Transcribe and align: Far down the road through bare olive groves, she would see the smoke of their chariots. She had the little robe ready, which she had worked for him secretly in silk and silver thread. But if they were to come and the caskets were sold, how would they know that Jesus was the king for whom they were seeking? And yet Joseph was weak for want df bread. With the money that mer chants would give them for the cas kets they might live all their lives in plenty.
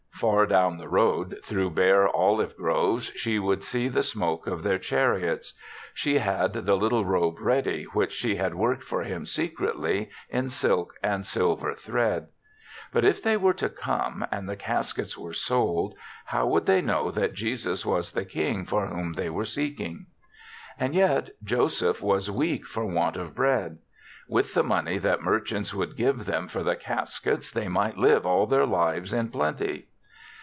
Far 0.21 0.45
down 0.45 0.77
the 0.77 0.87
road 0.87 1.39
through 1.43 1.71
bare 1.71 2.07
olive 2.07 2.55
groves, 2.55 3.11
she 3.15 3.39
would 3.39 3.63
see 3.63 3.87
the 3.87 4.03
smoke 4.03 4.45
of 4.45 4.61
their 4.61 4.77
chariots. 4.77 5.53
She 5.95 6.19
had 6.19 6.53
the 6.53 6.75
little 6.75 7.03
robe 7.03 7.39
ready, 7.39 7.85
which 7.85 8.11
she 8.11 8.35
had 8.35 8.53
worked 8.53 8.83
for 8.83 9.01
him 9.01 9.25
secretly 9.25 10.11
in 10.29 10.51
silk 10.51 10.93
and 11.01 11.25
silver 11.25 11.73
thread. 11.73 12.27
But 12.93 13.03
if 13.03 13.23
they 13.23 13.35
were 13.35 13.55
to 13.55 13.67
come 13.69 14.23
and 14.31 14.47
the 14.47 14.55
caskets 14.55 15.17
were 15.17 15.33
sold, 15.33 15.95
how 16.25 16.45
would 16.45 16.67
they 16.67 16.83
know 16.83 17.09
that 17.09 17.33
Jesus 17.33 17.83
was 17.83 18.11
the 18.11 18.23
king 18.23 18.63
for 18.67 18.85
whom 18.85 19.13
they 19.13 19.31
were 19.31 19.43
seeking? 19.43 20.05
And 20.77 20.93
yet 20.93 21.31
Joseph 21.43 21.99
was 22.03 22.29
weak 22.29 22.67
for 22.67 22.85
want 22.85 23.15
df 23.15 23.33
bread. 23.33 23.79
With 24.29 24.53
the 24.53 24.61
money 24.63 24.99
that 24.99 25.23
mer 25.23 25.39
chants 25.39 25.73
would 25.73 25.97
give 25.97 26.25
them 26.27 26.47
for 26.47 26.61
the 26.61 26.75
cas 26.75 27.17
kets 27.19 27.51
they 27.51 27.67
might 27.67 27.97
live 27.97 28.23
all 28.23 28.45
their 28.45 28.67
lives 28.67 29.13
in 29.13 29.29
plenty. 29.29 29.87